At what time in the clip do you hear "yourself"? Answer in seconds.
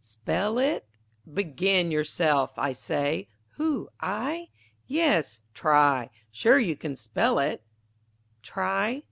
1.90-2.58